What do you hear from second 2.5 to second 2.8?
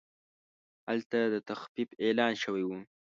و.